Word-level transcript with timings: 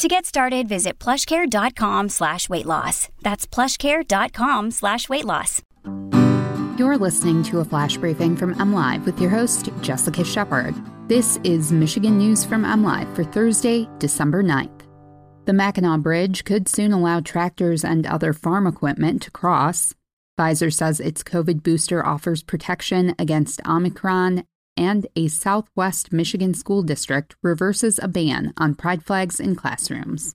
To 0.00 0.08
get 0.08 0.24
started, 0.24 0.66
visit 0.66 0.98
plushcare.com 0.98 2.08
slash 2.08 2.48
weight 2.48 2.64
loss. 2.64 3.10
That's 3.20 3.46
plushcare.com 3.46 4.70
slash 4.70 5.10
weight 5.10 5.26
loss. 5.26 5.60
You're 6.78 6.96
listening 6.96 7.42
to 7.42 7.58
a 7.58 7.66
flash 7.66 7.98
briefing 7.98 8.34
from 8.34 8.54
MLive 8.54 9.04
with 9.04 9.20
your 9.20 9.28
host, 9.28 9.68
Jessica 9.82 10.24
Shepard. 10.24 10.74
This 11.06 11.38
is 11.44 11.70
Michigan 11.70 12.16
News 12.16 12.46
from 12.46 12.64
MLive 12.64 13.14
for 13.14 13.24
Thursday, 13.24 13.86
December 13.98 14.42
9th. 14.42 14.86
The 15.44 15.52
Mackinac 15.52 16.00
Bridge 16.00 16.44
could 16.44 16.66
soon 16.66 16.92
allow 16.94 17.20
tractors 17.20 17.84
and 17.84 18.06
other 18.06 18.32
farm 18.32 18.66
equipment 18.66 19.20
to 19.24 19.30
cross. 19.30 19.94
Pfizer 20.38 20.72
says 20.72 21.00
its 21.00 21.22
COVID 21.22 21.62
booster 21.62 22.06
offers 22.06 22.42
protection 22.42 23.14
against 23.18 23.60
Omicron 23.66 24.44
and 24.80 25.06
a 25.14 25.28
Southwest 25.28 26.10
Michigan 26.10 26.54
school 26.54 26.82
district 26.82 27.36
reverses 27.42 28.00
a 28.02 28.08
ban 28.08 28.54
on 28.56 28.74
pride 28.74 29.04
flags 29.04 29.38
in 29.38 29.54
classrooms. 29.54 30.34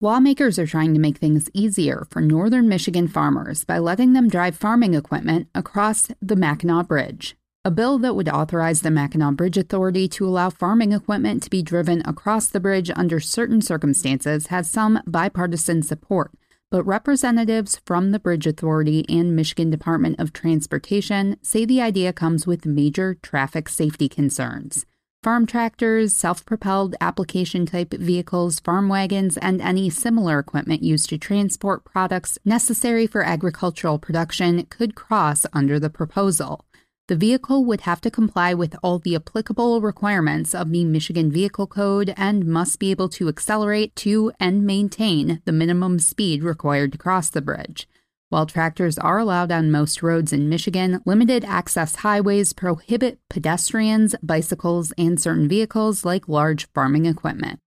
Lawmakers 0.00 0.58
are 0.58 0.66
trying 0.66 0.94
to 0.94 1.00
make 1.00 1.18
things 1.18 1.50
easier 1.52 2.06
for 2.10 2.20
northern 2.20 2.68
Michigan 2.68 3.08
farmers 3.08 3.64
by 3.64 3.78
letting 3.78 4.12
them 4.12 4.28
drive 4.28 4.56
farming 4.56 4.94
equipment 4.94 5.48
across 5.54 6.08
the 6.22 6.36
Mackinac 6.36 6.86
Bridge. 6.86 7.36
A 7.64 7.70
bill 7.70 7.98
that 7.98 8.14
would 8.14 8.28
authorize 8.28 8.82
the 8.82 8.90
Mackinac 8.90 9.34
Bridge 9.34 9.56
Authority 9.56 10.06
to 10.08 10.26
allow 10.26 10.50
farming 10.50 10.92
equipment 10.92 11.42
to 11.42 11.50
be 11.50 11.62
driven 11.62 12.02
across 12.04 12.46
the 12.46 12.60
bridge 12.60 12.90
under 12.94 13.18
certain 13.18 13.60
circumstances 13.62 14.48
has 14.48 14.70
some 14.70 15.00
bipartisan 15.06 15.82
support, 15.82 16.30
but 16.70 16.84
representatives 16.84 17.80
from 17.84 18.10
the 18.10 18.18
Bridge 18.18 18.46
Authority 18.46 19.04
and 19.08 19.36
Michigan 19.36 19.70
Department 19.70 20.18
of 20.18 20.32
Transportation 20.32 21.36
say 21.42 21.64
the 21.64 21.80
idea 21.80 22.12
comes 22.12 22.46
with 22.46 22.66
major 22.66 23.14
traffic 23.14 23.68
safety 23.68 24.08
concerns. 24.08 24.86
Farm 25.24 25.46
tractors, 25.46 26.12
self 26.14 26.44
propelled 26.44 26.96
application 27.00 27.64
type 27.64 27.94
vehicles, 27.94 28.60
farm 28.60 28.88
wagons, 28.88 29.38
and 29.38 29.62
any 29.62 29.88
similar 29.88 30.38
equipment 30.38 30.82
used 30.82 31.08
to 31.08 31.16
transport 31.16 31.84
products 31.84 32.38
necessary 32.44 33.06
for 33.06 33.22
agricultural 33.22 33.98
production 33.98 34.66
could 34.66 34.94
cross 34.94 35.46
under 35.54 35.80
the 35.80 35.88
proposal. 35.88 36.66
The 37.06 37.16
vehicle 37.16 37.66
would 37.66 37.82
have 37.82 38.00
to 38.00 38.10
comply 38.10 38.54
with 38.54 38.74
all 38.82 38.98
the 38.98 39.14
applicable 39.14 39.82
requirements 39.82 40.54
of 40.54 40.70
the 40.70 40.86
Michigan 40.86 41.30
Vehicle 41.30 41.66
Code 41.66 42.14
and 42.16 42.46
must 42.46 42.78
be 42.78 42.90
able 42.90 43.10
to 43.10 43.28
accelerate 43.28 43.94
to 43.96 44.32
and 44.40 44.64
maintain 44.64 45.42
the 45.44 45.52
minimum 45.52 45.98
speed 45.98 46.42
required 46.42 46.92
to 46.92 46.98
cross 46.98 47.28
the 47.28 47.42
bridge. 47.42 47.86
While 48.30 48.46
tractors 48.46 48.96
are 48.96 49.18
allowed 49.18 49.52
on 49.52 49.70
most 49.70 50.02
roads 50.02 50.32
in 50.32 50.48
Michigan, 50.48 51.02
limited 51.04 51.44
access 51.44 51.96
highways 51.96 52.54
prohibit 52.54 53.18
pedestrians, 53.28 54.14
bicycles, 54.22 54.94
and 54.96 55.20
certain 55.20 55.46
vehicles 55.46 56.06
like 56.06 56.26
large 56.26 56.66
farming 56.72 57.04
equipment. 57.04 57.60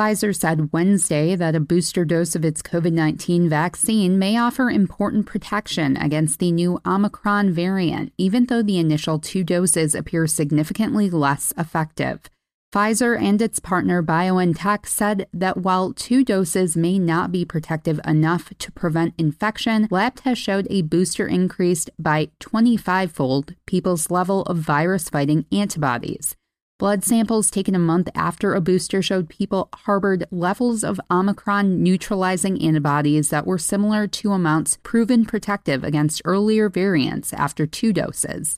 Pfizer 0.00 0.34
said 0.34 0.72
Wednesday 0.72 1.36
that 1.36 1.54
a 1.54 1.60
booster 1.60 2.06
dose 2.06 2.34
of 2.34 2.42
its 2.42 2.62
COVID 2.62 2.94
19 2.94 3.50
vaccine 3.50 4.18
may 4.18 4.38
offer 4.38 4.70
important 4.70 5.26
protection 5.26 5.98
against 5.98 6.38
the 6.38 6.50
new 6.52 6.80
Omicron 6.86 7.52
variant, 7.52 8.10
even 8.16 8.46
though 8.46 8.62
the 8.62 8.78
initial 8.78 9.18
two 9.18 9.44
doses 9.44 9.94
appear 9.94 10.26
significantly 10.26 11.10
less 11.10 11.52
effective. 11.58 12.30
Pfizer 12.72 13.20
and 13.20 13.42
its 13.42 13.58
partner 13.58 14.02
BioNTech 14.02 14.86
said 14.86 15.26
that 15.34 15.58
while 15.58 15.92
two 15.92 16.24
doses 16.24 16.78
may 16.78 16.98
not 16.98 17.30
be 17.30 17.44
protective 17.44 18.00
enough 18.06 18.54
to 18.58 18.72
prevent 18.72 19.12
infection, 19.18 19.86
lab 19.90 20.14
tests 20.14 20.42
showed 20.42 20.66
a 20.70 20.80
booster 20.80 21.26
increased 21.26 21.90
by 21.98 22.30
25 22.38 23.12
fold 23.12 23.54
people's 23.66 24.10
level 24.10 24.44
of 24.44 24.56
virus 24.56 25.10
fighting 25.10 25.44
antibodies. 25.52 26.36
Blood 26.80 27.04
samples 27.04 27.50
taken 27.50 27.74
a 27.74 27.78
month 27.78 28.08
after 28.14 28.54
a 28.54 28.60
booster 28.62 29.02
showed 29.02 29.28
people 29.28 29.68
harbored 29.84 30.26
levels 30.30 30.82
of 30.82 30.98
Omicron 31.10 31.82
neutralizing 31.82 32.58
antibodies 32.62 33.28
that 33.28 33.46
were 33.46 33.58
similar 33.58 34.06
to 34.06 34.32
amounts 34.32 34.78
proven 34.82 35.26
protective 35.26 35.84
against 35.84 36.22
earlier 36.24 36.70
variants 36.70 37.34
after 37.34 37.66
two 37.66 37.92
doses. 37.92 38.56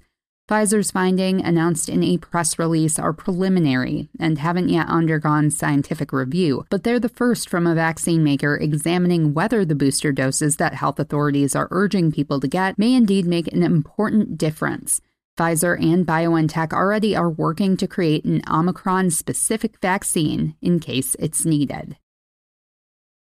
Pfizer's 0.49 0.93
finding, 0.93 1.45
announced 1.45 1.89
in 1.89 2.05
a 2.05 2.17
press 2.17 2.61
release, 2.61 2.97
are 2.97 3.13
preliminary 3.13 4.09
and 4.21 4.39
haven't 4.39 4.69
yet 4.69 4.87
undergone 4.87 5.51
scientific 5.51 6.13
review, 6.13 6.65
but 6.71 6.85
they're 6.85 7.01
the 7.01 7.09
first 7.09 7.49
from 7.49 7.67
a 7.67 7.75
vaccine 7.75 8.23
maker 8.23 8.57
examining 8.57 9.35
whether 9.35 9.65
the 9.65 9.75
booster 9.75 10.13
doses 10.13 10.59
that 10.59 10.75
health 10.75 11.01
authorities 11.01 11.57
are 11.57 11.67
urging 11.73 12.13
people 12.13 12.39
to 12.39 12.47
get 12.47 12.79
may 12.79 12.95
indeed 12.95 13.27
make 13.27 13.53
an 13.53 13.65
important 13.65 14.39
difference. 14.39 15.01
Pfizer 15.39 15.83
and 15.83 16.07
BioNTech 16.07 16.73
already 16.73 17.17
are 17.17 17.31
working 17.31 17.77
to 17.79 17.87
create 17.87 18.25
an 18.25 18.43
Omicron 18.51 19.11
specific 19.11 19.81
vaccine 19.81 20.57
in 20.61 20.79
case 20.79 21.15
it's 21.19 21.47
needed. 21.47 21.97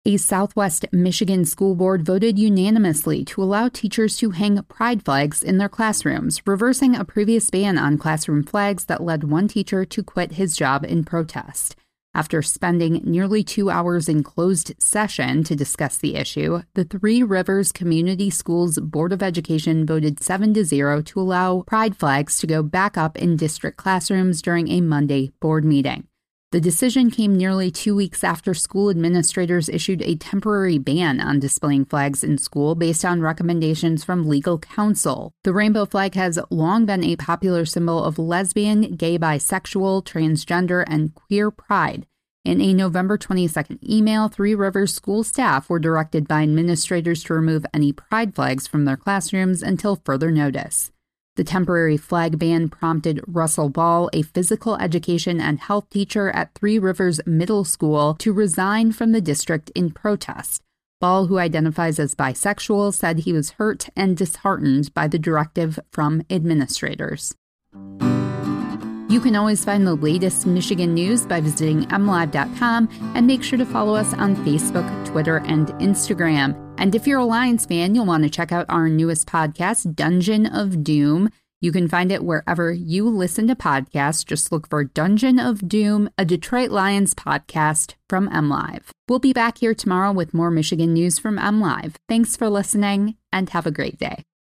A 0.06 0.16
Southwest 0.16 0.86
Michigan 0.94 1.44
school 1.44 1.76
board 1.76 2.06
voted 2.06 2.40
unanimously 2.40 3.26
to 3.26 3.44
allow 3.44 3.68
teachers 3.68 4.16
to 4.18 4.30
hang 4.30 4.62
pride 4.64 5.04
flags 5.04 5.44
in 5.44 5.58
their 5.58 5.68
classrooms, 5.68 6.42
reversing 6.48 6.96
a 6.96 7.04
previous 7.04 7.50
ban 7.50 7.78
on 7.78 7.98
classroom 7.98 8.44
flags 8.44 8.86
that 8.86 9.04
led 9.04 9.26
one 9.26 9.50
teacher 9.50 9.84
to 9.84 10.02
quit 10.02 10.32
his 10.34 10.56
job 10.56 10.86
in 10.86 11.04
protest. 11.04 11.76
After 12.16 12.42
spending 12.42 13.02
nearly 13.06 13.44
two 13.44 13.70
hours 13.70 14.10
in 14.10 14.24
closed 14.24 14.74
session 14.80 15.44
to 15.44 15.56
discuss 15.56 15.98
the 15.98 16.16
issue, 16.16 16.64
the 16.74 16.84
Three 16.84 17.22
Rivers 17.22 17.72
Community 17.72 18.32
Schools 18.32 18.80
Board 18.80 19.14
of 19.14 19.22
Education 19.22 19.86
voted 19.86 20.22
7 20.22 20.54
to 20.56 20.66
0 20.66 21.04
to 21.04 21.22
allow 21.22 21.62
pride 21.68 21.96
flags 21.96 22.40
to 22.40 22.48
go 22.48 22.64
back 22.64 22.98
up 22.98 23.16
in 23.16 23.38
district 23.38 23.78
classrooms 23.78 24.42
during 24.42 24.70
a 24.70 24.82
Monday 24.82 25.32
board 25.40 25.64
meeting. 25.64 26.09
The 26.52 26.60
decision 26.60 27.12
came 27.12 27.38
nearly 27.38 27.70
two 27.70 27.96
weeks 27.96 28.24
after 28.24 28.56
school 28.56 28.90
administrators 28.90 29.70
issued 29.70 30.02
a 30.02 30.16
temporary 30.16 30.80
ban 30.80 31.22
on 31.22 31.40
displaying 31.40 31.86
flags 31.86 32.24
in 32.24 32.40
school 32.40 32.74
based 32.74 33.06
on 33.06 33.22
recommendations 33.22 34.04
from 34.04 34.28
legal 34.28 34.58
counsel. 34.58 35.32
The 35.44 35.54
rainbow 35.54 35.86
flag 35.86 36.16
has 36.16 36.40
long 36.50 36.88
been 36.88 37.04
a 37.04 37.18
popular 37.18 37.66
symbol 37.66 38.04
of 38.04 38.18
lesbian, 38.18 38.96
gay, 38.96 39.20
bisexual, 39.20 40.04
transgender, 40.08 40.84
and 40.88 41.14
queer 41.14 41.52
pride. 41.52 42.08
In 42.44 42.62
a 42.62 42.74
November 42.74 43.16
22nd 43.16 43.88
email, 43.88 44.28
Three 44.28 44.56
Rivers 44.56 44.96
school 44.96 45.24
staff 45.24 45.70
were 45.70 45.78
directed 45.78 46.28
by 46.28 46.42
administrators 46.42 47.24
to 47.26 47.36
remove 47.36 47.64
any 47.76 47.94
pride 47.94 48.34
flags 48.34 48.66
from 48.66 48.86
their 48.86 48.98
classrooms 48.98 49.62
until 49.62 50.02
further 50.04 50.32
notice. 50.32 50.92
The 51.40 51.46
temporary 51.46 51.96
flag 51.96 52.38
ban 52.38 52.68
prompted 52.68 53.22
Russell 53.26 53.70
Ball, 53.70 54.10
a 54.12 54.24
physical 54.24 54.76
education 54.76 55.40
and 55.40 55.58
health 55.58 55.90
teacher 55.90 56.30
at 56.32 56.54
Three 56.54 56.78
Rivers 56.78 57.22
Middle 57.26 57.64
School, 57.64 58.16
to 58.16 58.34
resign 58.34 58.92
from 58.92 59.14
the 59.14 59.22
district 59.22 59.70
in 59.74 59.92
protest. 59.92 60.62
Ball, 61.00 61.28
who 61.28 61.38
identifies 61.38 61.98
as 61.98 62.14
bisexual, 62.14 62.94
said 62.94 63.20
he 63.20 63.32
was 63.32 63.52
hurt 63.52 63.88
and 63.96 64.18
disheartened 64.18 64.94
by 64.94 65.08
the 65.08 65.18
directive 65.18 65.80
from 65.94 66.24
administrators. 66.30 67.34
You 69.10 69.22
can 69.22 69.38
always 69.38 69.64
find 69.64 69.88
the 69.88 69.96
latest 69.96 70.46
Michigan 70.46 70.94
news 70.94 71.26
by 71.26 71.40
visiting 71.40 71.84
mlive.com 71.86 72.90
and 73.16 73.26
make 73.26 73.44
sure 73.44 73.58
to 73.58 73.66
follow 73.66 73.96
us 73.96 74.14
on 74.16 74.36
Facebook, 74.46 75.06
Twitter, 75.06 75.38
and 75.38 75.70
Instagram. 75.80 76.69
And 76.80 76.96
if 76.96 77.06
you're 77.06 77.20
a 77.20 77.26
Lions 77.26 77.66
fan, 77.66 77.94
you'll 77.94 78.06
want 78.06 78.24
to 78.24 78.30
check 78.30 78.54
out 78.54 78.66
our 78.70 78.88
newest 78.88 79.28
podcast, 79.28 79.96
Dungeon 79.96 80.46
of 80.46 80.82
Doom. 80.82 81.30
You 81.60 81.74
can 81.74 81.90
find 81.90 82.10
it 82.10 82.24
wherever 82.24 82.72
you 82.72 83.10
listen 83.10 83.50
to 83.50 83.56
podcasts. 83.56 84.26
Just 84.26 84.50
look 84.50 84.70
for 84.70 84.86
Dungeon 84.86 85.40
of 85.40 85.68
Doom, 85.68 86.10
a 86.18 86.24
Detroit 86.24 86.70
Lions 86.70 87.14
podcast 87.14 87.96
from 88.08 88.30
MLive. 88.30 88.92
We'll 89.10 89.20
be 89.20 89.34
back 89.34 89.58
here 89.58 89.74
tomorrow 89.74 90.14
with 90.14 90.34
more 90.34 90.50
Michigan 90.50 90.94
news 90.94 91.20
from 91.20 91.38
MLive. 91.38 91.96
Thanks 92.08 92.38
for 92.38 92.50
listening 92.50 93.18
and 93.34 93.50
have 93.50 93.68
a 93.68 93.72
great 93.72 94.00
day. 94.00 94.24